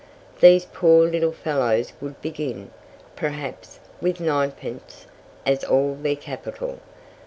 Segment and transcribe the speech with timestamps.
[0.39, 2.71] These poor little fellows would begin,
[3.15, 5.05] perhaps, with ninepence
[5.45, 6.79] as all their capital.